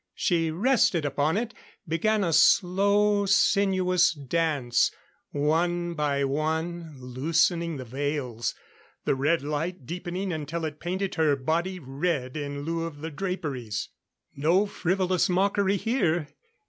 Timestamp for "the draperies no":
13.01-14.65